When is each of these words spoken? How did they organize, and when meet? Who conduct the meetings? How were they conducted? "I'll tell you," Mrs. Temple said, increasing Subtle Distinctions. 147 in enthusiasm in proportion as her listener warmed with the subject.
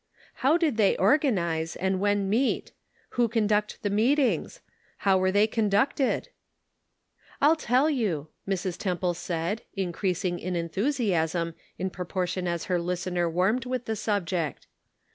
How 0.41 0.57
did 0.57 0.77
they 0.77 0.97
organize, 0.97 1.75
and 1.75 1.99
when 1.99 2.27
meet? 2.27 2.71
Who 3.09 3.27
conduct 3.27 3.83
the 3.83 3.89
meetings? 3.91 4.59
How 4.97 5.19
were 5.19 5.31
they 5.31 5.45
conducted? 5.45 6.29
"I'll 7.39 7.55
tell 7.55 7.87
you," 7.87 8.29
Mrs. 8.49 8.79
Temple 8.79 9.13
said, 9.13 9.61
increasing 9.75 10.39
Subtle 10.39 10.53
Distinctions. 10.53 10.77
147 11.35 11.41
in 11.43 11.49
enthusiasm 11.53 11.55
in 11.77 11.89
proportion 11.91 12.47
as 12.47 12.63
her 12.65 12.81
listener 12.81 13.29
warmed 13.29 13.67
with 13.67 13.85
the 13.85 13.95
subject. 13.95 14.65